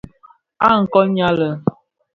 A 0.67 0.71
kôn 0.91 1.07
nyali. 1.15 1.49